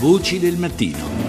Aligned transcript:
Voci 0.00 0.38
del 0.38 0.56
mattino. 0.56 1.28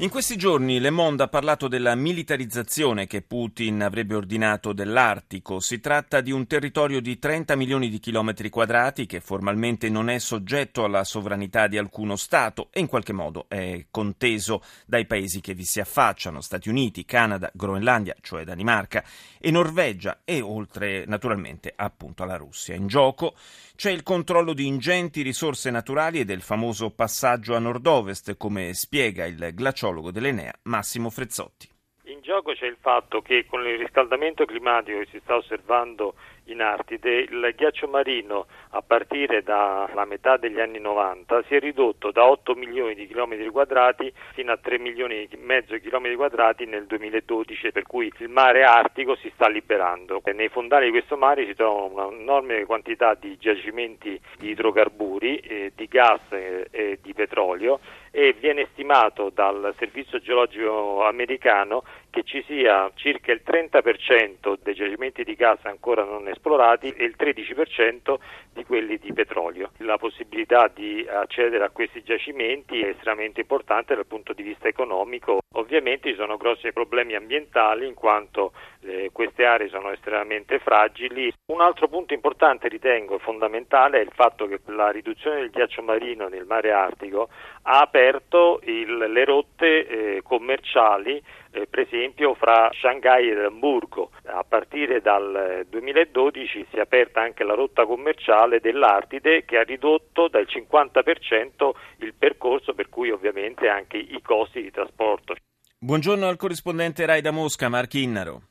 In 0.00 0.10
questi 0.10 0.36
giorni 0.36 0.78
Le 0.78 0.90
Monde 0.90 1.24
ha 1.24 1.28
parlato 1.28 1.66
della 1.66 1.96
militarizzazione 1.96 3.08
che 3.08 3.22
Putin 3.22 3.82
avrebbe 3.82 4.14
ordinato 4.14 4.72
dell'Artico. 4.72 5.58
Si 5.58 5.80
tratta 5.80 6.20
di 6.20 6.30
un 6.32 6.46
territorio 6.46 7.00
di 7.00 7.18
30 7.18 7.56
milioni 7.56 7.88
di 7.88 7.98
chilometri 7.98 8.48
quadrati 8.48 9.06
che 9.06 9.20
formalmente 9.20 9.88
non 9.88 10.08
è 10.08 10.18
soggetto 10.18 10.82
alla 10.84 11.02
sovranità 11.02 11.68
di 11.68 11.78
alcuno 11.78 12.14
Stato 12.14 12.68
e 12.72 12.78
in 12.78 12.86
qualche 12.86 13.12
modo 13.12 13.46
è 13.48 13.86
conteso 13.90 14.62
dai 14.86 15.04
paesi 15.04 15.40
che 15.40 15.54
vi 15.54 15.64
si 15.64 15.80
affacciano, 15.80 16.40
Stati 16.40 16.68
Uniti, 16.68 17.04
Canada, 17.04 17.50
Groenlandia, 17.52 18.14
cioè 18.20 18.44
Danimarca, 18.44 19.04
e 19.38 19.50
Norvegia 19.50 20.20
e 20.24 20.40
oltre 20.40 21.06
naturalmente 21.06 21.72
appunto 21.74 22.22
alla 22.22 22.36
Russia. 22.36 22.76
In 22.76 22.86
gioco 22.86 23.34
c'è 23.78 23.92
il 23.92 24.02
controllo 24.02 24.54
di 24.54 24.66
ingenti 24.66 25.22
risorse 25.22 25.70
naturali 25.70 26.18
e 26.18 26.24
del 26.24 26.40
famoso 26.40 26.90
passaggio 26.90 27.54
a 27.54 27.60
nord-ovest, 27.60 28.36
come 28.36 28.74
spiega 28.74 29.24
il 29.24 29.54
glaciologo 29.54 30.10
dell'Enea 30.10 30.52
Massimo 30.64 31.10
Frezzotti. 31.10 31.68
In 32.06 32.20
gioco 32.20 32.54
c'è 32.54 32.66
il 32.66 32.76
fatto 32.80 33.20
che 33.22 33.46
con 33.46 33.64
il 33.64 33.78
riscaldamento 33.78 34.46
climatico 34.46 34.98
che 34.98 35.06
si 35.12 35.20
sta 35.22 35.36
osservando 35.36 36.14
in 36.48 36.60
Artide, 36.60 37.20
il 37.20 37.52
ghiaccio 37.56 37.86
marino 37.88 38.46
a 38.70 38.82
partire 38.82 39.42
dalla 39.42 40.04
metà 40.04 40.36
degli 40.36 40.60
anni 40.60 40.78
90 40.78 41.42
si 41.44 41.54
è 41.54 41.58
ridotto 41.58 42.10
da 42.10 42.24
8 42.28 42.54
milioni 42.54 42.94
di 42.94 43.06
chilometri 43.06 43.48
quadrati 43.48 44.12
fino 44.32 44.52
a 44.52 44.56
3 44.56 44.78
milioni 44.78 45.26
e 45.28 45.36
mezzo 45.38 45.74
di 45.74 45.80
chilometri 45.80 46.16
quadrati 46.16 46.66
nel 46.66 46.86
2012, 46.86 47.72
per 47.72 47.84
cui 47.84 48.12
il 48.18 48.28
mare 48.28 48.64
artico 48.64 49.14
si 49.16 49.30
sta 49.34 49.48
liberando. 49.48 50.20
Nei 50.38 50.48
fondali 50.48 50.86
di 50.86 50.92
questo 50.92 51.16
mare 51.16 51.46
si 51.46 51.54
trovano 51.54 52.08
un'enorme 52.08 52.64
quantità 52.64 53.14
di 53.14 53.36
giacimenti 53.38 54.20
di 54.38 54.50
idrocarburi, 54.50 55.38
eh, 55.38 55.72
di 55.74 55.86
gas 55.86 56.20
e, 56.30 56.68
e 56.70 56.98
di 57.02 57.12
petrolio 57.14 57.80
e 58.10 58.34
viene 58.38 58.68
stimato 58.72 59.30
dal 59.30 59.74
Servizio 59.78 60.18
Geologico 60.18 61.04
americano 61.04 61.84
che 62.10 62.22
ci 62.22 62.42
sia 62.46 62.90
circa 62.94 63.32
il 63.32 63.42
30% 63.44 64.56
dei 64.62 64.74
giacimenti 64.74 65.24
di 65.24 65.34
gas 65.34 65.58
ancora 65.64 66.04
non 66.04 66.26
esplorati 66.26 66.37
e 66.94 67.04
il 67.04 67.14
13% 67.18 68.16
di 68.52 68.64
quelli 68.64 68.98
di 68.98 69.12
petrolio. 69.12 69.70
La 69.78 69.98
possibilità 69.98 70.70
di 70.72 71.06
accedere 71.08 71.64
a 71.64 71.70
questi 71.70 72.02
giacimenti 72.02 72.80
è 72.80 72.88
estremamente 72.88 73.40
importante 73.40 73.94
dal 73.94 74.06
punto 74.06 74.32
di 74.32 74.42
vista 74.42 74.68
economico. 74.68 75.38
Ovviamente 75.54 76.10
ci 76.10 76.16
sono 76.16 76.36
grossi 76.36 76.72
problemi 76.72 77.14
ambientali 77.14 77.86
in 77.86 77.94
quanto 77.94 78.52
eh, 78.82 79.10
queste 79.12 79.44
aree 79.44 79.68
sono 79.68 79.90
estremamente 79.90 80.58
fragili. 80.58 81.32
Un 81.46 81.60
altro 81.60 81.88
punto 81.88 82.14
importante 82.14 82.68
ritengo 82.68 83.18
fondamentale 83.18 83.98
è 83.98 84.02
il 84.02 84.12
fatto 84.12 84.46
che 84.46 84.60
la 84.66 84.90
riduzione 84.90 85.40
del 85.40 85.50
ghiaccio 85.50 85.82
marino 85.82 86.28
nel 86.28 86.44
mare 86.44 86.72
Artico 86.72 87.28
ha 87.62 87.80
aperto 87.80 88.60
il, 88.64 88.96
le 88.96 89.24
rotte 89.24 89.86
eh, 89.86 90.22
commerciali 90.22 91.22
eh, 91.50 91.66
per 91.66 91.80
esempio 91.80 92.34
fra 92.34 92.70
Shanghai 92.72 93.30
ed 93.30 93.38
Hamburgo. 93.38 94.10
A 94.24 94.44
partire 94.44 95.00
dal 95.00 95.64
2012 95.68 96.66
si 96.70 96.76
è 96.76 96.80
aperta 96.80 97.20
anche 97.20 97.44
la 97.44 97.54
rotta 97.54 97.86
commerciale 97.86 98.60
dell'Artide 98.60 99.44
che 99.44 99.58
ha 99.58 99.62
ridotto 99.62 100.28
del 100.28 100.46
50% 100.48 101.70
il 101.98 102.14
percorso 102.14 102.74
per 102.74 102.88
cui 102.88 103.10
ovviamente 103.10 103.68
anche 103.68 103.96
i 103.96 104.20
costi 104.22 104.62
di 104.62 104.70
trasporto. 104.70 105.34
Buongiorno 105.80 106.26
al 106.26 106.36
corrispondente 106.36 107.06
Rai 107.06 107.20
da 107.20 107.30
Mosca, 107.30 107.68
Marchi 107.68 108.02
Innaro. 108.02 108.42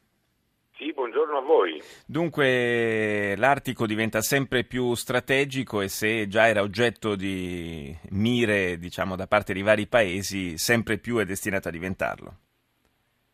Sì, 0.78 0.94
buongiorno 0.94 1.38
a 1.40 1.42
voi. 1.42 1.82
Dunque 2.06 3.36
l'Artico 3.36 3.88
diventa 3.88 4.22
sempre 4.22 4.64
più 4.64 4.94
strategico 4.94 5.82
e 5.82 5.88
se 5.88 6.28
già 6.28 6.48
era 6.48 6.62
oggetto 6.62 7.16
di 7.16 7.94
mire 8.12 8.78
diciamo, 8.78 9.16
da 9.16 9.26
parte 9.26 9.54
di 9.54 9.64
vari 9.64 9.88
paesi, 9.88 10.56
sempre 10.58 11.00
più 11.00 11.18
è 11.18 11.26
destinato 11.26 11.70
a 11.70 11.72
diventarlo. 11.72 12.38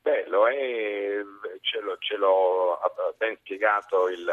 Beh, 0.03 0.25
lo 0.29 0.47
è, 0.47 1.21
ce, 1.59 1.79
lo, 2.23 2.79
l'ho 2.95 3.13
ben 3.17 3.37
spiegato 3.37 4.09
il, 4.09 4.29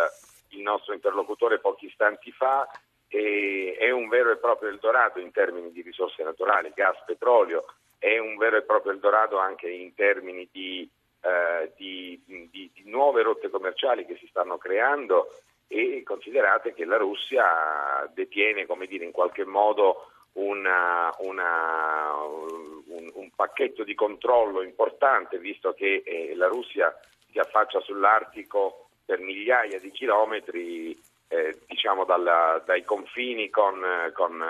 il 0.49 0.61
nostro 0.61 0.95
interlocutore 0.95 1.59
pochi 1.59 1.87
istanti 1.87 2.31
fa, 2.33 2.69
è 3.09 3.91
un 3.91 4.09
vero 4.09 4.31
e 4.31 4.37
proprio 4.37 4.69
Eldorado 4.69 5.19
in 5.19 5.33
termini 5.33 5.73
di 5.73 5.83
risorse 5.83 6.23
naturali, 6.23 6.73
gas, 6.75 6.97
petrolio, 7.05 7.65
è 7.99 8.19
un 8.19 8.37
vero 8.37 8.57
e 8.57 8.63
proprio 8.63 8.93
Eldorado 8.93 9.39
anche 9.39 9.69
in 9.69 9.95
termini 9.95 10.49
di 10.51 10.89
eh, 11.23 11.73
di, 11.77 12.19
di, 12.25 12.49
di, 12.51 12.83
nuove 12.85 13.23
rotte 13.23 13.51
commerciali 13.51 14.07
che 14.07 14.17
si 14.17 14.27
stanno 14.29 14.57
creando 14.57 15.29
e 15.67 16.03
considerate 16.03 16.73
che 16.73 16.87
la 16.87 16.97
Russia 16.97 18.11
detiene 18.15 18.65
come 18.65 18.87
dire, 18.87 19.05
in 19.05 19.11
qualche 19.11 19.45
modo 19.45 20.11
una, 20.33 21.15
una, 21.19 22.15
un, 22.87 23.11
un, 23.13 23.31
pacchetto 23.37 23.85
di 23.85 23.95
controllo 23.95 24.63
importante 24.63 25.39
visto 25.39 25.75
che 25.75 26.03
eh, 26.05 26.35
la 26.37 26.47
Russia 26.47 26.99
si 27.33 27.39
affaccia 27.39 27.81
sull'Artico 27.81 28.89
per 29.05 29.19
migliaia 29.21 29.79
di 29.81 29.91
chilometri 29.91 30.99
eh, 31.29 31.59
diciamo 31.67 32.05
dalla, 32.05 32.63
dai 32.65 32.85
confini 32.85 33.51
con, 33.51 33.81
con, 34.13 34.45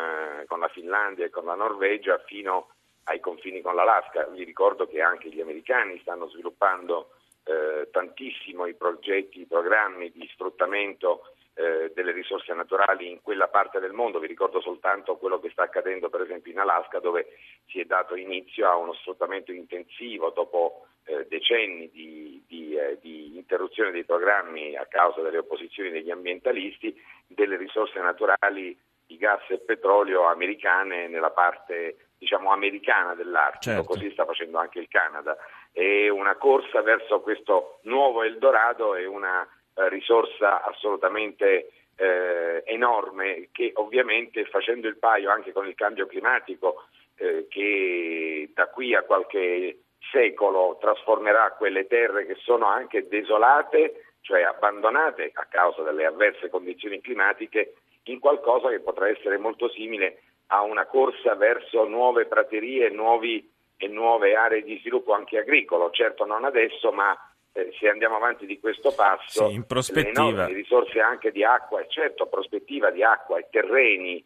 con, 0.46 0.60
la 0.60 0.68
Finlandia 0.68 1.26
e 1.26 1.30
con 1.30 1.44
la 1.44 1.54
Norvegia 1.54 2.18
fino 2.26 2.68
ai 3.04 3.20
confini 3.20 3.60
con 3.60 3.74
l'Alaska. 3.74 4.24
Vi 4.26 4.44
ricordo 4.44 4.86
che 4.86 5.02
anche 5.02 5.28
gli 5.28 5.40
americani 5.40 5.98
stanno 6.00 6.28
sviluppando 6.28 7.10
eh, 7.50 7.88
tantissimo 7.90 8.66
i 8.66 8.74
progetti, 8.74 9.40
i 9.40 9.46
programmi 9.46 10.10
di 10.12 10.28
sfruttamento 10.32 11.32
eh, 11.54 11.90
delle 11.94 12.12
risorse 12.12 12.54
naturali 12.54 13.10
in 13.10 13.20
quella 13.22 13.48
parte 13.48 13.80
del 13.80 13.92
mondo. 13.92 14.20
Vi 14.20 14.28
ricordo 14.28 14.60
soltanto 14.60 15.16
quello 15.16 15.40
che 15.40 15.50
sta 15.50 15.64
accadendo 15.64 16.08
per 16.08 16.22
esempio 16.22 16.52
in 16.52 16.60
Alaska 16.60 17.00
dove 17.00 17.26
si 17.66 17.80
è 17.80 17.84
dato 17.84 18.14
inizio 18.14 18.68
a 18.68 18.76
uno 18.76 18.92
sfruttamento 18.94 19.50
intensivo 19.50 20.30
dopo 20.30 20.86
eh, 21.04 21.26
decenni 21.28 21.90
di, 21.90 22.42
di, 22.46 22.76
eh, 22.76 22.98
di 23.00 23.36
interruzione 23.36 23.90
dei 23.90 24.04
programmi 24.04 24.76
a 24.76 24.86
causa 24.86 25.20
delle 25.20 25.38
opposizioni 25.38 25.90
degli 25.90 26.10
ambientalisti 26.10 26.96
delle 27.26 27.56
risorse 27.56 27.98
naturali 28.00 28.78
di 29.10 29.16
gas 29.16 29.42
e 29.48 29.58
petrolio 29.58 30.26
americane 30.26 31.08
nella 31.08 31.30
parte 31.30 32.10
diciamo, 32.16 32.52
americana 32.52 33.14
dell'Artico, 33.14 33.74
certo. 33.74 33.84
così 33.84 34.08
sta 34.12 34.24
facendo 34.24 34.58
anche 34.58 34.78
il 34.78 34.86
Canada. 34.86 35.36
È 35.72 36.08
una 36.08 36.36
corsa 36.36 36.80
verso 36.80 37.20
questo 37.20 37.80
nuovo 37.82 38.22
Eldorado 38.22 38.94
e 38.94 39.06
una 39.06 39.42
eh, 39.74 39.88
risorsa 39.88 40.62
assolutamente 40.62 41.72
eh, 41.96 42.62
enorme 42.66 43.48
che 43.50 43.72
ovviamente 43.74 44.44
facendo 44.44 44.86
il 44.86 44.96
paio 44.96 45.30
anche 45.30 45.50
con 45.50 45.66
il 45.66 45.74
cambio 45.74 46.06
climatico 46.06 46.84
eh, 47.16 47.46
che 47.48 48.50
da 48.54 48.68
qui 48.68 48.94
a 48.94 49.02
qualche 49.02 49.80
secolo 50.12 50.78
trasformerà 50.80 51.50
quelle 51.58 51.88
terre 51.88 52.26
che 52.26 52.36
sono 52.36 52.66
anche 52.66 53.08
desolate, 53.08 54.04
cioè 54.20 54.42
abbandonate 54.42 55.32
a 55.34 55.46
causa 55.46 55.82
delle 55.82 56.06
avverse 56.06 56.48
condizioni 56.48 57.00
climatiche, 57.00 57.74
in 58.04 58.18
qualcosa 58.18 58.68
che 58.68 58.80
potrà 58.80 59.08
essere 59.08 59.38
molto 59.38 59.68
simile 59.68 60.22
a 60.48 60.62
una 60.62 60.86
corsa 60.86 61.34
verso 61.34 61.86
nuove 61.86 62.26
praterie 62.26 62.90
nuovi, 62.90 63.48
e 63.82 63.88
nuove 63.88 64.34
aree 64.34 64.62
di 64.62 64.78
sviluppo 64.80 65.14
anche 65.14 65.38
agricolo, 65.38 65.90
certo 65.90 66.26
non 66.26 66.44
adesso, 66.44 66.92
ma 66.92 67.16
eh, 67.52 67.74
se 67.78 67.88
andiamo 67.88 68.16
avanti 68.16 68.44
di 68.44 68.60
questo 68.60 68.92
passo, 68.92 69.48
sì, 69.48 69.54
in 69.54 69.64
prospettiva. 69.64 70.46
le 70.46 70.52
risorse 70.52 71.00
anche 71.00 71.32
di 71.32 71.42
acqua, 71.42 71.80
e 71.80 71.86
certo 71.88 72.26
prospettiva 72.26 72.90
di 72.90 73.02
acqua 73.02 73.38
e 73.38 73.46
terreni 73.50 74.22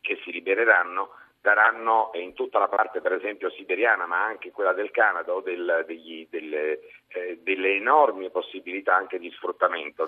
che 0.00 0.18
si 0.24 0.32
libereranno, 0.32 1.10
daranno 1.42 2.12
in 2.14 2.34
tutta 2.34 2.60
la 2.60 2.68
parte 2.68 3.00
per 3.00 3.12
esempio 3.12 3.50
siberiana 3.50 4.06
ma 4.06 4.24
anche 4.24 4.52
quella 4.52 4.72
del 4.72 4.92
Canada 4.92 5.32
o 5.32 5.40
del, 5.40 5.84
degli, 5.88 6.26
delle, 6.30 6.78
eh, 7.08 7.40
delle, 7.42 7.74
enormi 7.74 8.30
possibilità 8.30 8.94
anche 8.94 9.18
di 9.18 9.28
sfruttamento. 9.32 10.06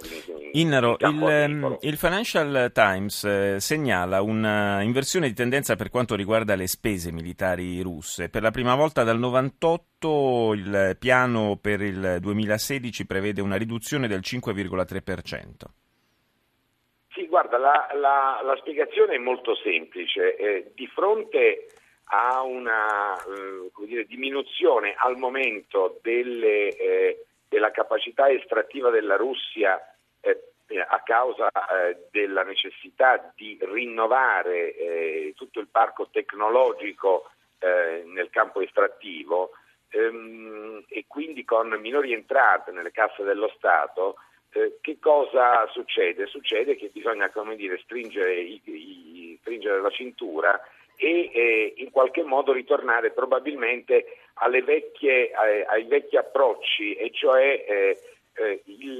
Innaro, 0.52 0.96
il, 0.96 1.22
ehm, 1.28 1.78
il, 1.80 1.96
Financial 1.96 2.70
Times 2.72 3.24
eh, 3.24 3.56
segnala 3.58 4.22
un'inversione 4.22 5.26
di 5.26 5.34
tendenza 5.34 5.74
per 5.74 5.90
quanto 5.90 6.14
riguarda 6.14 6.54
le 6.54 6.68
spese 6.68 7.10
militari 7.10 7.80
russe. 7.80 8.28
Per 8.28 8.40
la 8.40 8.52
prima 8.52 8.76
volta 8.76 9.02
dal 9.02 9.18
98 9.18 10.52
il 10.54 10.96
piano 11.00 11.58
per 11.60 11.82
il 11.82 12.18
2016 12.20 13.06
prevede 13.06 13.40
una 13.40 13.56
riduzione 13.56 14.06
del 14.06 14.20
5,3%. 14.20 15.83
Guarda, 17.34 17.58
la, 17.58 17.88
la, 17.94 18.40
la 18.44 18.56
spiegazione 18.58 19.16
è 19.16 19.18
molto 19.18 19.56
semplice. 19.56 20.36
Eh, 20.36 20.70
di 20.72 20.86
fronte 20.86 21.66
a 22.04 22.42
una 22.42 23.16
eh, 23.16 23.72
dire, 23.86 24.04
diminuzione 24.04 24.94
al 24.96 25.16
momento 25.16 25.98
delle, 26.00 26.68
eh, 26.68 27.24
della 27.48 27.72
capacità 27.72 28.30
estrattiva 28.30 28.90
della 28.90 29.16
Russia 29.16 29.80
eh, 30.20 30.44
a 30.78 31.02
causa 31.02 31.48
eh, 31.50 32.06
della 32.12 32.44
necessità 32.44 33.32
di 33.34 33.58
rinnovare 33.62 34.72
eh, 34.76 35.32
tutto 35.34 35.58
il 35.58 35.66
parco 35.66 36.10
tecnologico 36.12 37.30
nel 37.64 38.28
campo 38.28 38.60
estrattivo 38.60 39.52
ehm, 39.88 40.84
e 40.86 41.06
quindi 41.08 41.46
con 41.46 41.68
minori 41.80 42.12
entrate 42.12 42.72
nelle 42.72 42.90
casse 42.90 43.22
dello 43.22 43.50
Stato, 43.56 44.16
eh, 44.54 44.78
che 44.80 44.98
cosa 45.00 45.66
succede? 45.72 46.26
Succede 46.26 46.76
che 46.76 46.90
bisogna 46.92 47.30
dire, 47.56 47.78
stringere 47.82 48.34
i, 48.34 48.60
i, 48.64 49.38
stringere 49.40 49.80
la 49.80 49.90
cintura 49.90 50.60
e 50.96 51.30
eh, 51.34 51.74
in 51.78 51.90
qualche 51.90 52.22
modo 52.22 52.52
ritornare 52.52 53.10
probabilmente 53.10 54.18
vecchie, 54.62 55.30
eh, 55.30 55.64
ai 55.68 55.84
vecchi 55.84 56.16
approcci, 56.16 56.94
e 56.94 57.10
cioè 57.12 57.64
eh, 57.66 57.98
eh 58.36 58.62
il, 58.66 58.96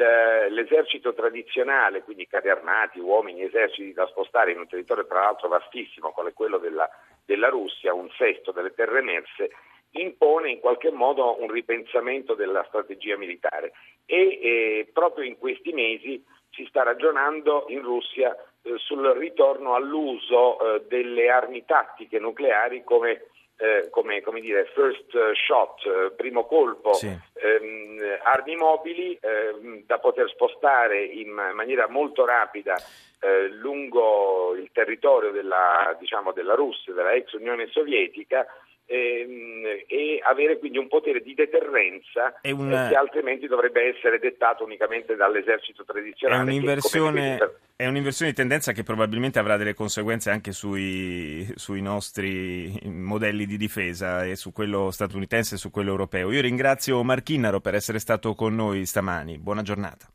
l'esercito 0.51 1.15
tradizionale, 1.15 2.03
quindi 2.03 2.27
carri 2.27 2.51
armati, 2.51 2.99
uomini, 2.99 3.43
eserciti 3.43 3.93
da 3.93 4.07
spostare 4.09 4.51
in 4.51 4.59
un 4.59 4.67
territorio 4.67 5.07
tra 5.07 5.21
l'altro 5.21 5.47
vastissimo, 5.47 6.11
quale 6.11 6.33
quello 6.33 6.59
della, 6.59 6.89
della 7.25 7.49
Russia, 7.49 7.95
un 7.95 8.11
sesto 8.17 8.51
delle 8.51 8.75
terre 8.75 8.99
emerse, 8.99 9.51
impone 9.95 10.51
in 10.51 10.61
qualche 10.61 10.91
modo 10.91 11.41
un 11.41 11.51
ripensamento 11.51 12.35
della 12.35 12.65
strategia 12.69 13.17
militare 13.17 13.73
e 14.07 14.39
eh, 14.43 14.91
proprio 14.93 15.25
in 15.25 15.39
questi 15.39 15.73
mesi 15.73 16.23
si 16.51 16.65
sta 16.69 16.83
ragionando 16.83 17.67
in 17.69 17.83
Russia 17.83 18.37
eh, 18.63 18.75
sul 18.79 19.05
ritorno 19.19 19.75
all'uso 19.75 20.59
eh, 20.77 20.83
delle 20.89 21.29
armi 21.29 21.65
tattiche 21.65 22.19
nucleari 22.19 22.83
come, 22.85 23.27
eh, 23.57 23.89
come, 23.91 24.21
come 24.23 24.41
dire, 24.41 24.71
first 24.75 25.11
shot, 25.35 25.85
eh, 25.87 26.13
primo 26.13 26.45
colpo, 26.47 26.95
sì. 26.95 27.07
ehm, 27.07 28.19
armi 28.23 28.57
mobili 28.57 29.19
ehm, 29.21 29.83
da 29.87 29.99
poter 29.99 30.29
spostare 30.31 31.03
in 31.03 31.31
maniera 31.31 31.89
molto 31.89 32.25
rapida 32.25 32.77
eh, 33.21 33.49
lungo 33.49 34.55
il 34.55 34.71
territorio 34.73 35.31
della, 35.31 35.97
diciamo, 35.99 36.33
della 36.33 36.55
Russia, 36.55 36.93
della 36.93 37.13
ex 37.13 37.33
Unione 37.33 37.69
Sovietica 37.69 38.47
ehm, 38.87 39.65
e 39.87 40.21
avere 40.23 40.59
quindi 40.59 40.79
un 40.79 40.89
potere 40.89 41.21
di 41.21 41.35
deterrenza 41.35 42.35
un... 42.43 42.73
eh, 42.73 42.89
che 42.89 42.95
altrimenti 42.97 43.47
dovrebbe 43.47 43.95
essere 43.95 44.19
dettato 44.19 44.65
unicamente 44.65 45.17
dall'esercito 45.17 45.85
tradizionale. 45.85 46.41
È 46.41 46.45
un'inversione, 46.45 47.37
per... 47.39 47.61
è 47.77 47.87
un'inversione 47.87 48.31
di 48.31 48.37
tendenza 48.37 48.73
che 48.73 48.83
probabilmente 48.83 49.39
avrà 49.39 49.57
delle 49.57 49.75
conseguenze 49.75 50.31
anche 50.31 50.53
sui, 50.53 51.51
sui 51.55 51.81
nostri 51.81 52.79
modelli 52.85 53.47
di 53.47 53.57
difesa 53.57 54.25
e 54.25 54.37
su 54.37 54.53
quello 54.53 54.91
statunitense 54.91 55.55
e 55.55 55.59
su 55.59 55.71
quello 55.71 55.91
europeo. 55.91 56.31
Io 56.33 56.41
ringrazio 56.41 57.03
Marchinnaro 57.03 57.61
per 57.61 57.75
essere 57.75 57.99
stato 57.99 58.35
con 58.35 58.55
noi 58.55 58.85
stamani. 58.85 59.39
Buona 59.39 59.63
giornata. 59.63 60.03